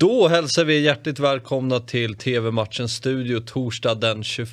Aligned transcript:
Då 0.00 0.28
hälsar 0.28 0.64
vi 0.64 0.80
hjärtligt 0.80 1.18
välkomna 1.18 1.80
till 1.80 2.14
TV-matchens 2.14 2.94
studio 2.94 3.40
torsdag 3.40 3.94
den 3.94 4.24
21 4.24 4.50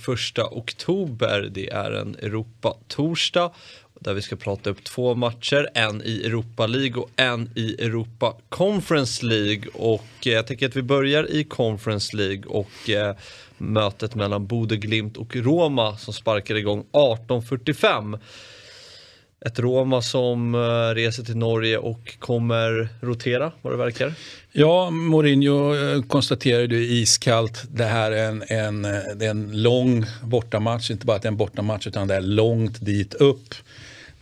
oktober. 0.51 1.49
Det 1.51 1.69
är 1.69 1.91
en 1.91 2.15
Europa-torsdag 2.15 3.51
där 3.99 4.13
vi 4.13 4.21
ska 4.21 4.35
prata 4.35 4.69
upp 4.69 4.83
två 4.83 5.15
matcher, 5.15 5.69
en 5.73 6.01
i 6.05 6.25
Europa 6.25 6.67
League 6.67 7.01
och 7.03 7.09
en 7.15 7.49
i 7.55 7.75
Europa 7.85 8.35
Conference 8.49 9.25
League. 9.25 9.63
Och 9.73 10.03
eh, 10.25 10.33
jag 10.33 10.47
tänker 10.47 10.65
att 10.67 10.75
vi 10.75 10.81
börjar 10.81 11.31
i 11.31 11.43
Conference 11.43 12.17
League 12.17 12.43
och 12.45 12.89
eh, 12.89 13.15
mötet 13.57 14.15
mellan 14.15 14.47
Bodeglimt 14.47 15.17
och 15.17 15.35
Roma 15.35 15.97
som 15.97 16.13
sparkar 16.13 16.55
igång 16.55 16.85
18.45. 16.91 18.19
Ett 19.45 19.59
Roma 19.59 20.01
som 20.01 20.55
eh, 20.55 20.95
reser 20.95 21.23
till 21.23 21.37
Norge 21.37 21.77
och 21.77 22.15
kommer 22.19 22.89
rotera 23.01 23.51
vad 23.61 23.73
det 23.73 23.77
verkar. 23.77 24.13
Ja, 24.51 24.89
Mourinho 24.89 25.75
eh, 25.75 26.01
konstaterade 26.01 26.75
iskallt 26.75 27.63
det 27.71 27.83
här 27.83 28.11
är 28.11 28.27
en, 28.27 28.43
en, 28.47 28.85
eh, 28.85 28.91
det 29.15 29.25
är 29.25 29.29
en 29.29 29.61
lång 29.61 30.05
bortamatch. 30.23 30.91
Inte 30.91 31.05
bara 31.05 31.15
att 31.15 31.21
det 31.21 31.27
är 31.27 31.31
en 31.31 31.37
bortamatch 31.37 31.87
utan 31.87 32.07
det 32.07 32.15
är 32.15 32.21
långt 32.21 32.85
dit 32.85 33.13
upp. 33.13 33.53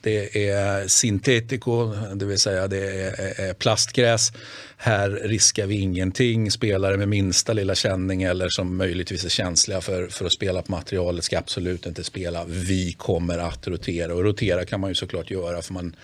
Det 0.03 0.49
är 0.49 0.87
syntetico, 0.87 1.93
det 2.15 2.25
vill 2.25 2.39
säga 2.39 2.67
det 2.67 2.89
är 3.37 3.53
plastgräs. 3.53 4.31
Här 4.77 5.09
riskar 5.09 5.65
vi 5.65 5.75
ingenting. 5.75 6.51
Spelare 6.51 6.97
med 6.97 7.07
minsta 7.07 7.53
lilla 7.53 7.75
känning 7.75 8.23
eller 8.23 8.49
som 8.49 8.77
möjligtvis 8.77 9.25
är 9.25 9.29
känsliga 9.29 9.81
för, 9.81 10.07
för 10.07 10.25
att 10.25 10.31
spela 10.31 10.61
på 10.61 10.71
materialet 10.71 11.23
ska 11.23 11.37
absolut 11.37 11.85
inte 11.85 12.03
spela. 12.03 12.45
Vi 12.45 12.93
kommer 12.93 13.37
att 13.37 13.67
rotera 13.67 14.13
och 14.13 14.23
rotera 14.23 14.65
kan 14.65 14.79
man 14.79 14.91
ju 14.91 14.95
såklart 14.95 15.31
göra 15.31 15.61
för 15.61 15.73
man 15.73 15.95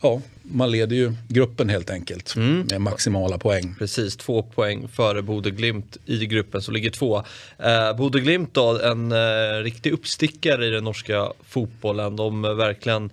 ja, 0.00 0.20
man 0.42 0.70
leder 0.70 0.96
ju 0.96 1.12
gruppen 1.28 1.68
helt 1.68 1.90
enkelt 1.90 2.36
mm. 2.36 2.66
med 2.70 2.80
maximala 2.80 3.38
poäng. 3.38 3.74
Precis, 3.78 4.16
två 4.16 4.42
poäng 4.42 4.88
före 4.88 5.22
Bode 5.22 5.50
Glimt 5.50 5.96
i 6.06 6.26
gruppen 6.26 6.62
som 6.62 6.74
ligger 6.74 6.90
två. 6.90 7.22
Eh, 7.58 7.96
Bode 7.96 8.20
Glimt 8.20 8.54
då, 8.54 8.80
en 8.80 9.12
eh, 9.12 9.62
riktig 9.62 9.92
uppstickare 9.92 10.66
i 10.66 10.70
den 10.70 10.84
norska 10.84 11.32
fotbollen. 11.48 12.16
De 12.16 12.44
eh, 12.44 12.54
verkligen 12.54 13.10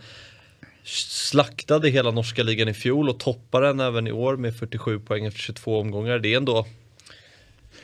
slaktade 0.84 1.90
hela 1.90 2.12
norska 2.12 2.44
ligan 2.44 2.68
i 2.68 2.74
fjol 2.74 3.10
och 3.10 3.20
toppar 3.20 3.62
den 3.62 3.80
även 3.80 4.08
i 4.08 4.12
år 4.12 4.38
med 4.38 4.56
47 4.56 5.00
poäng 5.00 5.26
efter 5.26 5.40
22 5.40 5.80
omgångar. 5.80 6.20
Det 6.20 6.34
är 6.34 6.38
ändå 6.38 6.66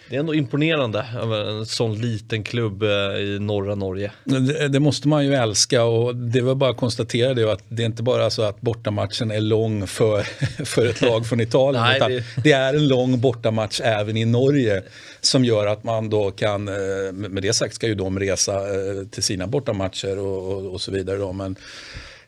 det 0.09 0.15
är 0.15 0.19
ändå 0.19 0.35
imponerande, 0.35 1.05
en 1.49 1.65
sån 1.65 2.01
liten 2.01 2.43
klubb 2.43 2.83
eh, 2.83 2.89
i 2.89 3.37
norra 3.39 3.75
Norge. 3.75 4.11
Det, 4.23 4.67
det, 4.67 4.79
måste 4.79 5.07
man 5.07 5.25
ju 5.25 5.33
älska 5.33 5.83
och 5.83 6.15
det 6.15 6.41
var 6.41 6.55
bara 6.55 6.69
att 6.69 6.77
konstatera 6.77 7.33
det 7.33 7.51
att 7.51 7.63
det 7.69 7.81
är 7.83 7.85
inte 7.85 8.03
bara 8.03 8.29
så 8.29 8.41
att 8.41 8.61
bortamatchen 8.61 9.31
är 9.31 9.39
lång 9.39 9.87
för, 9.87 10.21
för 10.65 10.85
ett 10.85 11.01
lag 11.01 11.27
från 11.27 11.39
Italien. 11.41 11.83
Nej, 11.83 11.97
utan 11.97 12.11
det... 12.11 12.23
det... 12.43 12.51
är 12.51 12.73
en 12.73 12.87
lång 12.87 13.21
bortamatch 13.21 13.81
även 13.83 14.17
i 14.17 14.25
Norge 14.25 14.83
som 15.21 15.45
gör 15.45 15.67
att 15.67 15.83
man 15.83 16.09
då 16.09 16.31
kan, 16.31 16.67
eh, 16.67 17.11
med 17.11 17.43
det 17.43 17.53
sagt 17.53 17.75
ska 17.75 17.87
ju 17.87 17.95
de 17.95 18.19
resa 18.19 18.53
eh, 18.53 19.07
till 19.11 19.23
sina 19.23 19.47
bortamatcher 19.47 20.19
och, 20.19 20.51
och, 20.51 20.73
och 20.73 20.81
så 20.81 20.91
vidare. 20.91 21.17
Då, 21.17 21.33
men 21.33 21.55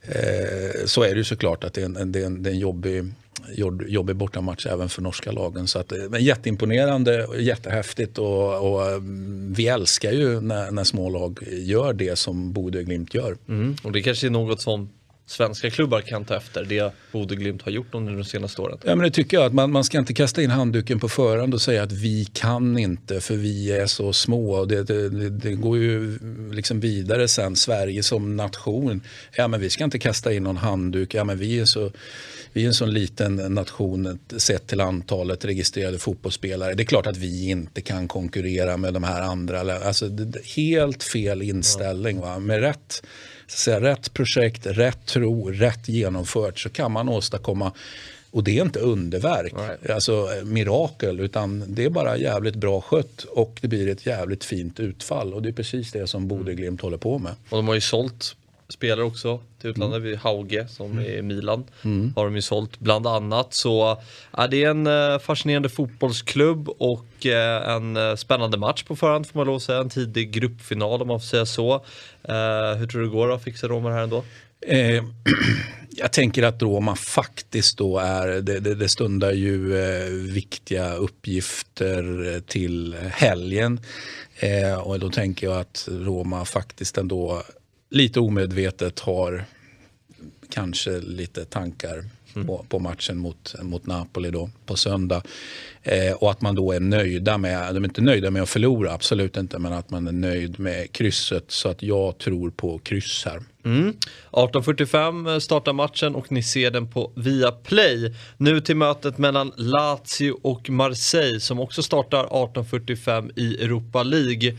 eh, 0.02 0.86
så 0.86 1.03
är 1.03 1.09
det 1.09 1.17
ju 1.17 1.23
såklart 1.23 1.64
att 1.64 1.73
det 1.73 1.81
är 1.81 1.86
en, 1.86 2.11
det 2.11 2.21
är 2.21 2.25
en, 2.25 2.43
det 2.43 2.49
är 2.49 2.53
en 2.53 2.59
jobbig 2.59 3.14
jobbig 3.88 4.16
bortamatch 4.16 4.66
även 4.66 4.90
för 4.90 5.02
norska 5.02 5.32
lagen. 5.32 5.68
Så 5.68 5.80
att, 5.80 5.92
eh, 5.92 5.98
men 6.09 6.23
jätteimponerande, 6.23 7.28
jättehäftigt 7.38 8.18
och, 8.18 8.72
och 8.72 8.88
eh, 8.88 9.00
vi 9.56 9.68
älskar 9.68 10.12
ju 10.12 10.42
när, 10.42 10.72
när 10.72 10.84
små 10.84 11.09
lag 11.09 11.40
gör 11.52 11.94
det 11.94 12.16
som 12.16 12.54
Bodö 12.54 12.84
Glimt 12.84 13.14
gör. 13.14 13.38
Mm. 13.48 13.76
Och 13.84 13.92
det 13.92 14.02
kanske 14.02 14.28
är 14.28 14.32
något 14.32 14.62
som 14.62 14.90
svenska 15.30 15.69
klubbar 15.69 16.02
kan 16.02 16.25
ta 16.25 16.35
efter 16.35 16.66
det 16.66 16.94
Bode 17.11 17.35
Glimt 17.35 17.61
har 17.61 17.72
gjort 17.72 17.94
under 17.95 18.13
de 18.13 18.23
senaste 18.23 18.61
åren? 18.61 18.77
Ja 18.83 18.95
men 18.95 19.03
det 19.03 19.11
tycker 19.11 19.38
jag, 19.38 19.45
att 19.45 19.53
man, 19.53 19.71
man 19.71 19.83
ska 19.83 19.97
inte 19.97 20.13
kasta 20.13 20.41
in 20.41 20.49
handduken 20.49 20.99
på 20.99 21.09
förhand 21.09 21.53
och 21.53 21.61
säga 21.61 21.83
att 21.83 21.91
vi 21.91 22.25
kan 22.25 22.77
inte 22.77 23.21
för 23.21 23.36
vi 23.36 23.71
är 23.71 23.86
så 23.86 24.13
små. 24.13 24.66
Det, 24.66 24.83
det, 24.83 25.30
det 25.30 25.53
går 25.53 25.77
ju 25.77 26.19
liksom 26.52 26.80
vidare 26.80 27.27
sen, 27.27 27.55
Sverige 27.55 28.03
som 28.03 28.36
nation. 28.36 29.02
Ja 29.36 29.48
men 29.48 29.59
vi 29.61 29.70
ska 29.70 29.83
inte 29.83 29.99
kasta 29.99 30.33
in 30.33 30.43
någon 30.43 30.58
handduk, 30.58 31.14
ja 31.14 31.23
men 31.23 31.37
vi 31.37 31.59
är 31.59 31.65
så 31.65 31.92
vi 32.54 32.64
är 32.64 32.67
en 32.67 32.73
sån 32.73 32.93
liten 32.93 33.36
nation 33.36 34.20
sett 34.37 34.67
till 34.67 34.81
antalet 34.81 35.45
registrerade 35.45 35.99
fotbollsspelare. 35.99 36.73
Det 36.73 36.83
är 36.83 36.86
klart 36.86 37.08
att 37.08 37.17
vi 37.17 37.49
inte 37.49 37.81
kan 37.81 38.08
konkurrera 38.08 38.77
med 38.77 38.93
de 38.93 39.04
här 39.04 39.21
andra. 39.21 39.77
Alltså, 39.77 40.09
helt 40.55 41.04
fel 41.04 41.42
inställning. 41.42 42.20
Va? 42.20 42.39
Med 42.39 42.59
rätt, 42.59 43.04
så 43.49 43.58
säga, 43.58 43.82
rätt 43.82 44.14
projekt, 44.14 44.65
rätt 44.65 45.05
tro, 45.05 45.49
rätt 45.49 45.89
genomfört 45.89 46.60
så 46.60 46.70
kan 46.70 46.92
man 46.92 47.10
åstadkomma 47.10 47.71
och 48.32 48.43
det 48.43 48.58
är 48.58 48.61
inte 48.61 48.80
underverk, 48.80 49.54
right. 49.54 49.89
alltså 49.89 50.30
mirakel, 50.43 51.20
utan 51.20 51.64
det 51.67 51.86
är 51.86 51.89
bara 51.89 52.17
jävligt 52.17 52.55
bra 52.55 52.82
skött 52.82 53.23
och 53.23 53.58
det 53.61 53.67
blir 53.67 53.87
ett 53.87 54.05
jävligt 54.05 54.43
fint 54.43 54.80
utfall. 54.80 55.33
Och 55.33 55.42
det 55.42 55.49
är 55.49 55.54
precis 55.54 55.92
det 55.92 56.08
som 56.08 56.27
Bodø 56.27 56.54
Glimt 56.54 56.82
håller 56.82 56.98
på 56.98 57.20
med. 57.20 57.32
Och 57.49 57.58
de 57.58 57.67
har 57.67 57.76
ju 57.76 57.82
sålt 57.82 58.36
spelare 58.69 59.05
också 59.05 59.39
till 59.61 59.69
utlandet. 59.69 60.02
Mm. 60.02 60.17
Hauge 60.17 60.67
som 60.67 60.91
mm. 60.91 61.05
är 61.05 61.17
i 61.17 61.21
Milan 61.21 61.63
mm. 61.83 62.13
har 62.15 62.25
de 62.25 62.35
ju 62.35 62.41
sålt 62.41 62.80
bland 62.80 63.07
annat. 63.07 63.53
Så 63.53 64.02
ja, 64.37 64.47
det 64.47 64.63
är 64.63 64.69
en 64.69 64.87
uh, 64.87 65.19
fascinerande 65.19 65.69
fotbollsklubb 65.69 66.69
och 66.69 67.25
uh, 67.25 67.69
en 67.69 67.97
uh, 67.97 68.15
spännande 68.15 68.57
match 68.57 68.83
på 68.83 68.95
förhand 68.95 69.27
får 69.27 69.39
man 69.39 69.47
lov 69.47 69.55
att 69.55 69.61
säga. 69.61 69.80
En 69.80 69.89
tidig 69.89 70.31
gruppfinal 70.31 71.02
om 71.02 71.07
man 71.07 71.19
får 71.19 71.27
säga 71.27 71.45
så. 71.45 71.85
hur 72.77 72.87
tror 72.87 73.02
du 73.02 73.07
det 73.07 73.13
går 73.13 73.27
då? 73.27 73.39
Fixar 73.39 73.67
Roma 73.67 73.91
här 73.91 74.03
ändå? 74.03 74.23
Eh, 74.67 75.03
jag 75.89 76.13
tänker 76.13 76.43
att 76.43 76.61
Roma 76.61 76.95
faktiskt 76.95 77.77
då 77.77 77.97
är, 77.97 78.27
det, 78.27 78.59
det, 78.59 78.75
det 78.75 78.89
stundar 78.89 79.31
ju 79.31 79.77
eh, 79.77 80.05
viktiga 80.33 80.93
uppgifter 80.93 82.39
till 82.39 82.95
helgen. 83.11 83.80
Eh, 84.39 84.73
och 84.73 84.99
då 84.99 85.09
tänker 85.09 85.47
jag 85.47 85.59
att 85.59 85.87
Roma 85.91 86.45
faktiskt 86.45 86.97
ändå 86.97 87.43
lite 87.89 88.20
omedvetet 88.20 89.00
har 89.00 89.45
kanske 90.50 91.00
lite 91.00 91.45
tankar 91.45 92.05
mm. 92.36 92.48
på, 92.48 92.66
på, 92.70 92.80
matchen 92.80 93.17
mot, 93.17 93.55
mot 93.61 93.86
Napoli 93.86 94.32
då, 94.32 94.50
på 94.66 94.76
söndag. 94.76 95.22
Eh, 95.83 96.14
och 96.14 96.32
att 96.32 96.42
man 96.42 96.55
då 96.55 96.72
är 96.72 96.80
nöjda 96.80 97.38
med, 97.38 97.76
de 97.76 97.83
är 97.83 97.88
inte 97.88 98.02
nöjda 98.02 98.32
med 98.32 98.42
att 98.42 98.49
förlora, 98.49 98.94
absolut 98.94 99.38
inte, 99.38 99.60
men 99.60 99.73
att 99.73 99.89
man 99.89 100.08
är 100.08 100.11
nöjd 100.11 100.60
med 100.60 100.92
krysset. 100.92 101.45
Så 101.48 101.70
att 101.70 101.83
jag 101.83 102.17
tror 102.17 102.49
på 102.49 102.80
kryss 102.80 103.26
här. 103.26 103.42
Mm. 103.66 103.94
18.45 104.32 105.39
startar 105.39 105.73
matchen 105.73 106.16
och 106.16 106.32
ni 106.32 106.44
ser 106.44 106.72
den 106.72 106.92
på 106.92 107.11
Viaplay. 107.16 108.16
Nu 108.38 108.61
till 108.61 108.76
mötet 108.76 109.17
mellan 109.17 109.52
Lazio 109.55 110.32
och 110.42 110.70
Marseille 110.70 111.39
som 111.39 111.60
också 111.60 111.83
startar 111.83 112.26
18.45 112.26 113.32
i 113.36 113.64
Europa 113.64 114.04
League 114.04 114.58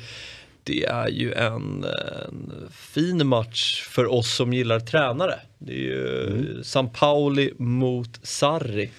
det 0.65 0.84
är 0.84 1.09
ju 1.09 1.32
en, 1.32 1.84
en, 1.84 2.53
fin 2.71 3.26
match 3.26 3.82
för 3.88 4.12
oss 4.12 4.34
som 4.34 4.53
gillar 4.53 4.81
tränare. 4.81 5.34
Det 5.59 5.72
är 5.72 5.76
ju 5.76 6.26
mm. 6.26 6.65
San 6.65 6.91
Pauli 6.91 7.53
mot 7.56 8.21
Sarri. 8.22 8.91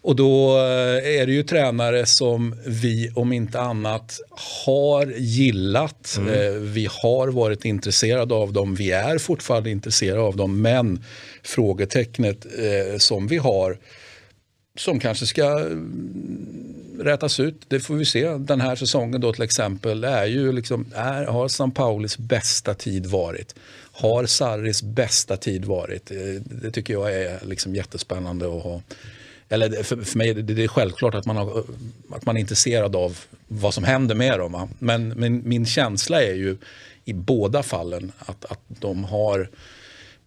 Och 0.00 0.16
då 0.16 0.56
eh, 0.56 1.20
är 1.20 1.26
det 1.26 1.32
ju 1.32 1.42
tränare 1.42 2.06
som 2.06 2.54
vi 2.66 3.10
om 3.14 3.32
inte 3.32 3.60
annat 3.60 4.20
har 4.64 5.06
gillat. 5.16 6.16
Mm. 6.18 6.34
Eh, 6.34 6.60
vi 6.60 6.88
har 7.02 7.28
varit 7.28 7.64
intresserade 7.64 8.34
av 8.34 8.52
dem. 8.52 8.74
Vi 8.74 8.90
är 8.90 9.18
fortfarande 9.18 9.70
intresserade 9.70 10.20
av 10.20 10.36
dem. 10.36 10.62
Men 10.62 11.04
frågetecknet 11.42 12.46
eh, 12.46 12.98
som 12.98 13.26
vi 13.26 13.36
har 13.36 13.78
som 14.78 15.00
kanske 15.00 15.26
ska 15.26 15.66
rätas 17.00 17.40
ut. 17.40 17.62
Det 17.68 17.80
får 17.80 17.94
vi 17.94 18.04
se. 18.04 18.28
Den 18.28 18.60
här 18.60 18.76
säsongen 18.76 19.20
då 19.20 19.32
till 19.32 19.42
exempel 19.42 20.04
är 20.04 20.24
ju 20.24 20.52
liksom, 20.52 20.86
är, 20.94 21.24
har 21.24 21.48
San 21.48 21.70
Paulis 21.70 22.18
bästa 22.18 22.74
tid 22.74 23.06
varit? 23.06 23.54
Har 23.92 24.26
Sarris 24.26 24.82
bästa 24.82 25.36
tid 25.36 25.64
varit? 25.64 26.10
Eh, 26.10 26.16
det 26.44 26.70
tycker 26.70 26.94
jag 26.94 27.14
är 27.14 27.46
liksom 27.46 27.74
jättespännande 27.74 28.46
att 28.46 28.62
ha. 28.62 28.82
Eller 29.48 29.82
för, 29.82 29.96
för 29.96 30.18
mig 30.18 30.34
det, 30.34 30.42
det 30.42 30.64
är 30.64 30.68
självklart 30.68 31.14
att 31.14 31.26
man, 31.26 31.36
har, 31.36 31.64
att 32.10 32.26
man 32.26 32.36
är 32.36 32.40
intresserad 32.40 32.96
av 32.96 33.18
vad 33.48 33.74
som 33.74 33.84
händer 33.84 34.14
med 34.14 34.38
dem. 34.38 34.68
Men, 34.78 35.08
men 35.08 35.48
min 35.48 35.66
känsla 35.66 36.22
är 36.22 36.34
ju 36.34 36.56
i 37.04 37.12
båda 37.12 37.62
fallen 37.62 38.12
att, 38.18 38.44
att 38.44 38.60
de 38.68 39.04
har 39.04 39.48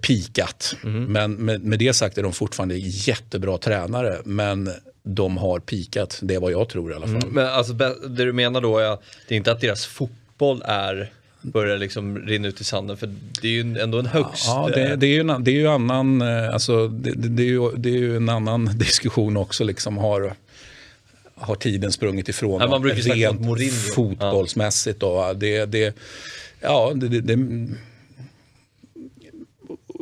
pikat. 0.02 0.76
Mm. 0.84 1.04
Men 1.04 1.34
med, 1.34 1.64
med, 1.64 1.80
det 1.80 1.94
sagt 1.94 2.18
är 2.18 2.24
de 2.24 2.34
fortfarande 2.34 2.76
jättebra 2.78 3.58
tränare. 3.58 4.18
Men 4.26 4.72
de 5.16 5.38
har 5.38 5.60
pikat. 5.60 6.20
Det 6.22 6.36
är 6.36 6.40
vad 6.40 6.52
jag 6.52 6.70
tror 6.70 6.92
i 6.92 6.96
alla 6.96 7.08
fall. 7.08 7.16
Mm. 7.16 7.30
Men 7.30 7.48
alltså, 7.48 7.74
det 7.74 8.26
du 8.26 8.34
menar 8.34 8.62
då 8.62 8.78
är 8.78 8.98
det 9.28 9.36
är 9.36 9.38
inte 9.38 9.52
att 9.52 9.62
deras 9.62 9.86
fotboll 9.86 10.62
är 10.66 11.12
börjar 11.42 11.78
liksom 11.78 12.18
rinna 12.18 12.48
ut 12.48 12.62
i 12.62 12.64
sanden 12.64 12.98
för 12.98 13.16
det 13.42 13.48
är 13.48 13.52
ju 13.52 13.80
ändå 13.80 14.00
en 14.00 14.06
högst... 14.06 14.46
Ja, 14.48 14.70
det, 14.76 14.96
det, 14.96 15.08
är, 15.08 15.14
ju, 15.14 15.24
det 15.24 15.52
är 15.52 15.56
ju 15.56 15.68
annan, 15.68 16.22
eh, 16.22 16.54
alltså, 16.54 16.88
det, 16.88 17.12
det, 17.12 17.44
är 17.44 17.48
ju, 17.48 17.72
det 17.78 17.90
är 17.90 17.98
ju 17.98 18.16
en 18.16 18.30
annan 18.30 18.66
diskussion 18.78 19.38
också. 19.38 19.64
Liksom 19.64 19.98
har, 19.98 20.34
har 21.36 21.56
tiden 21.56 21.92
sprungit 21.92 22.30
ifrån 22.30 22.62
ja, 22.62 22.68
man 22.68 22.82
brukar 22.82 23.02
rent 23.02 23.74
fotbollsmässigt. 23.96 25.00
Då, 25.00 25.34
det, 25.34 25.66
det, 25.66 25.96
ja, 26.62 26.92
det, 26.96 27.08
det, 27.08 27.68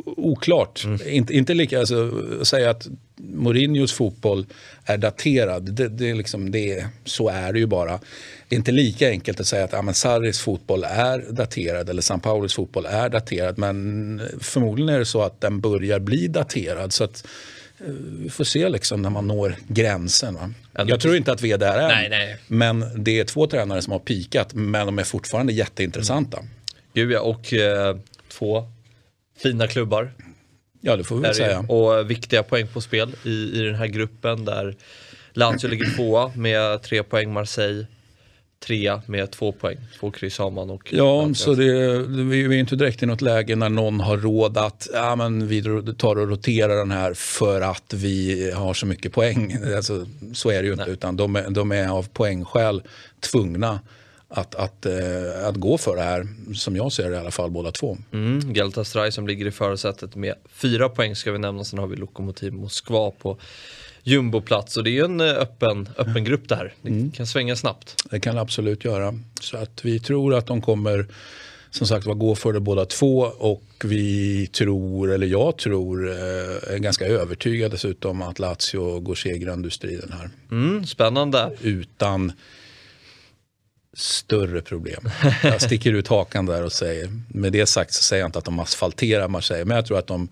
oklart. 0.04 0.84
Mm. 0.84 1.00
Inte, 1.06 1.36
inte 1.36 1.54
lika, 1.54 1.78
alltså, 1.78 2.12
säga 2.44 2.70
att 2.70 2.88
Mourinhos 3.28 3.92
fotboll 3.92 4.46
är 4.84 4.98
daterad. 4.98 5.72
Det, 5.72 5.88
det, 5.88 6.14
liksom, 6.14 6.50
det, 6.50 6.86
så 7.04 7.28
är 7.28 7.52
det 7.52 7.58
ju 7.58 7.66
bara. 7.66 8.00
Det 8.48 8.54
är 8.54 8.58
inte 8.58 8.72
lika 8.72 9.08
enkelt 9.08 9.40
att 9.40 9.46
säga 9.46 9.64
att 9.64 9.72
ja, 9.72 9.92
Sarris 9.92 10.40
fotboll 10.40 10.84
är 10.84 11.18
daterad 11.30 11.90
eller 11.90 12.02
San 12.02 12.20
Paulos 12.20 12.54
fotboll 12.54 12.86
är 12.86 13.08
daterad. 13.08 13.58
Men 13.58 14.22
förmodligen 14.40 14.94
är 14.94 14.98
det 14.98 15.04
så 15.04 15.22
att 15.22 15.40
den 15.40 15.60
börjar 15.60 15.98
bli 15.98 16.28
daterad. 16.28 16.92
Så 16.92 17.04
att, 17.04 17.26
eh, 17.78 17.92
vi 18.18 18.30
får 18.30 18.44
se 18.44 18.68
liksom 18.68 19.02
när 19.02 19.10
man 19.10 19.26
når 19.26 19.56
gränsen. 19.68 20.34
Va? 20.34 20.50
Jag 20.86 21.00
tror 21.00 21.16
inte 21.16 21.32
att 21.32 21.42
vi 21.42 21.52
är 21.52 21.58
där 21.58 21.78
än. 21.78 21.88
Nej, 21.88 22.08
nej. 22.08 22.36
Men 22.46 23.04
det 23.04 23.20
är 23.20 23.24
två 23.24 23.46
tränare 23.46 23.82
som 23.82 23.92
har 23.92 24.00
pikat 24.00 24.54
men 24.54 24.86
de 24.86 24.98
är 24.98 25.04
fortfarande 25.04 25.52
jätteintressanta. 25.52 26.38
Mm. 26.38 26.50
Gud 26.94 27.12
ja, 27.12 27.20
och 27.20 27.52
eh, 27.52 27.96
två 28.28 28.64
fina 29.42 29.66
klubbar. 29.66 30.12
Ja, 30.80 30.96
det 30.96 31.04
får 31.04 31.16
vi 31.16 31.22
väl 31.22 31.34
säga. 31.34 31.60
Och 31.60 32.10
viktiga 32.10 32.42
poäng 32.42 32.66
på 32.66 32.80
spel 32.80 33.14
i, 33.24 33.60
i 33.60 33.62
den 33.62 33.74
här 33.74 33.86
gruppen 33.86 34.44
där 34.44 34.76
Lazio 35.32 35.68
ligger 35.68 35.96
tvåa 35.96 36.32
med 36.34 36.82
tre 36.82 37.02
poäng, 37.02 37.32
Marseille 37.32 37.86
trea 38.60 39.02
med 39.06 39.30
två 39.30 39.52
poäng. 39.52 39.76
Två 40.00 40.10
kryss 40.10 40.38
har 40.38 40.50
man. 40.50 40.70
Och 40.70 40.92
ja, 40.92 41.34
så 41.34 41.54
det, 41.54 41.98
vi 42.06 42.44
är 42.44 42.52
inte 42.52 42.76
direkt 42.76 43.02
i 43.02 43.06
något 43.06 43.20
läge 43.20 43.56
när 43.56 43.68
någon 43.68 44.00
har 44.00 44.16
råd 44.16 44.58
att 44.58 44.88
ja, 44.92 45.16
men 45.16 45.48
vi 45.48 45.62
tar 45.98 46.18
och 46.18 46.28
roterar 46.28 46.76
den 46.76 46.90
här 46.90 47.14
för 47.14 47.60
att 47.60 47.94
vi 47.94 48.50
har 48.50 48.74
så 48.74 48.86
mycket 48.86 49.12
poäng. 49.12 49.56
Alltså, 49.76 50.06
så 50.34 50.50
är 50.50 50.62
det 50.62 50.66
ju 50.66 50.72
inte, 50.72 50.84
Nej. 50.84 50.92
utan 50.92 51.16
de 51.16 51.36
är, 51.36 51.50
de 51.50 51.72
är 51.72 51.88
av 51.88 52.08
poängskäl 52.08 52.82
tvungna 53.20 53.80
att, 54.28 54.54
att, 54.54 54.86
äh, 54.86 54.92
att 55.44 55.56
gå 55.56 55.78
för 55.78 55.96
det 55.96 56.02
här, 56.02 56.26
som 56.54 56.76
jag 56.76 56.92
ser 56.92 57.10
det 57.10 57.16
i 57.16 57.18
alla 57.18 57.30
fall, 57.30 57.50
båda 57.50 57.72
två. 57.72 57.98
Mm, 58.12 58.52
Galatasaray 58.52 59.12
som 59.12 59.26
ligger 59.26 59.46
i 59.46 59.50
förarsätet 59.50 60.16
med 60.16 60.34
fyra 60.48 60.88
poäng 60.88 61.16
ska 61.16 61.32
vi 61.32 61.38
nämna, 61.38 61.64
sen 61.64 61.78
har 61.78 61.86
vi 61.86 61.96
Lokomotiv 61.96 62.52
Moskva 62.52 63.10
på 63.10 63.38
jumboplats 64.02 64.76
och 64.76 64.84
det 64.84 64.90
är 64.90 64.92
ju 64.92 65.04
en 65.04 65.20
eh, 65.20 65.26
öppen, 65.26 65.88
öppen 65.96 66.24
grupp 66.24 66.48
där. 66.48 66.74
Det 66.82 66.88
mm. 66.88 67.10
kan 67.10 67.26
svänga 67.26 67.56
snabbt. 67.56 67.94
Det 68.10 68.20
kan 68.20 68.34
det 68.34 68.40
absolut 68.40 68.84
göra. 68.84 69.14
Så 69.40 69.56
att 69.56 69.84
vi 69.84 70.00
tror 70.00 70.34
att 70.34 70.46
de 70.46 70.62
kommer 70.62 71.06
som 71.70 71.86
sagt 71.86 72.06
var 72.06 72.14
gå 72.14 72.34
för 72.34 72.52
det 72.52 72.60
båda 72.60 72.84
två 72.84 73.18
och 73.38 73.64
vi 73.84 74.46
tror, 74.46 75.12
eller 75.12 75.26
jag 75.26 75.56
tror, 75.56 76.10
eh, 76.10 76.74
är 76.74 76.78
ganska 76.78 77.06
övertygad 77.06 77.70
dessutom 77.70 78.22
att 78.22 78.38
Lazio 78.38 79.00
går 79.00 79.14
segrande 79.14 79.66
ur 79.66 79.70
striden 79.70 80.12
här. 80.12 80.30
Mm, 80.50 80.86
spännande. 80.86 81.50
Utan 81.60 82.32
större 83.98 84.60
problem. 84.60 85.10
Jag 85.42 85.62
sticker 85.62 85.92
ut 85.92 86.08
hakan 86.08 86.46
där 86.46 86.64
och 86.64 86.72
säger, 86.72 87.08
med 87.28 87.52
det 87.52 87.66
sagt 87.66 87.92
så 87.92 88.02
säger 88.02 88.22
jag 88.22 88.28
inte 88.28 88.38
att 88.38 88.44
de 88.44 88.58
asfalterar 88.58 89.28
Marseille, 89.28 89.64
men 89.64 89.76
jag 89.76 89.86
tror 89.86 89.98
att 89.98 90.06
de 90.06 90.28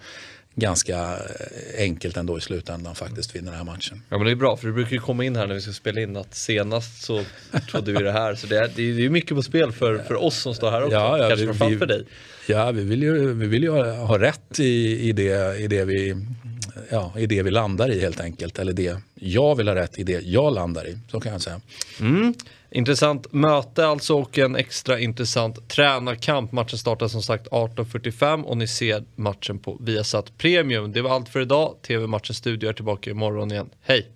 ganska 0.57 0.99
eh, 0.99 1.83
enkelt 1.83 2.17
ändå 2.17 2.39
i 2.39 2.41
slutändan 2.41 2.95
faktiskt 2.95 3.37
vinner 3.37 3.51
den 3.51 3.59
här 3.59 3.65
matchen. 3.65 4.03
Ja 4.09 4.19
men 4.19 4.27
det 4.27 4.33
är 4.33 4.37
bra 4.37 4.57
för 4.57 4.67
det 4.67 4.73
brukar 4.73 4.93
ju 4.93 5.01
komma 5.01 5.25
in 5.25 5.37
här 5.37 5.47
när 5.47 5.55
vi 5.55 5.61
ska 5.61 5.73
spela 5.73 6.01
in 6.01 6.17
att 6.17 6.35
senast 6.35 7.03
så 7.03 7.25
trodde 7.71 7.93
vi 7.93 8.03
det 8.03 8.13
här. 8.13 8.35
Så 8.35 8.47
det 8.47 8.57
är, 8.57 8.71
det 8.77 9.05
är 9.05 9.11
mycket 9.11 9.37
på 9.37 9.43
spel 9.43 9.73
för, 9.73 9.99
för 9.99 10.15
oss 10.15 10.37
som 10.37 10.55
står 10.55 10.71
här 10.71 10.83
också. 10.83 10.95
Ja, 10.95 11.19
ja, 11.19 11.29
Kanske 11.29 11.47
framförallt 11.47 11.79
för 11.79 11.87
dig. 11.87 12.05
Ja, 12.49 12.71
vi 12.71 12.85
vill 12.85 13.03
ju, 13.03 13.33
vi 13.33 13.47
vill 13.47 13.63
ju 13.63 13.71
ha, 13.71 13.93
ha 13.93 14.19
rätt 14.19 14.61
i, 14.61 15.01
i, 15.09 15.13
det, 15.13 15.59
i, 15.59 15.67
det 15.67 15.85
vi, 15.85 16.17
ja, 16.91 17.13
i 17.17 17.27
det 17.27 17.43
vi 17.43 17.51
landar 17.51 17.91
i 17.91 18.01
helt 18.01 18.21
enkelt. 18.21 18.59
Eller 18.59 18.73
det 18.73 18.97
jag 19.15 19.55
vill 19.57 19.69
ha 19.69 19.75
rätt 19.75 19.99
i 19.99 20.03
det 20.03 20.21
jag 20.25 20.55
landar 20.55 20.89
i. 20.89 20.99
Så 21.11 21.21
kan 21.21 21.33
jag 21.33 21.43
säga. 21.43 21.61
Mm. 22.01 22.35
Intressant 22.71 23.33
möte 23.33 23.87
alltså 23.87 24.15
och 24.15 24.39
en 24.39 24.57
extra 24.57 25.01
intressant 25.01 25.69
tränarkamp. 25.69 26.53
Matchen 26.53 26.79
startar 26.79 27.09
som 27.09 27.23
sagt 27.23 27.49
18.45 27.49 28.43
och 28.43 28.57
ni 28.57 28.67
ser 28.67 29.05
matchen 29.15 29.59
på 29.59 29.77
Viasat 29.81 30.39
Premium. 30.39 30.93
Det 30.93 31.03
var 31.03 31.11
allt 31.11 31.29
för 31.29 31.41
idag. 31.41 31.75
TV-matchens 31.87 32.39
studio 32.39 32.69
är 32.69 32.73
tillbaka 32.73 33.11
imorgon 33.11 33.53
igen. 33.53 33.71
Hej! 33.81 34.16